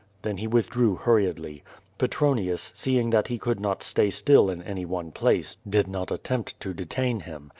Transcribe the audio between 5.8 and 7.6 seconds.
not attempt to detain him.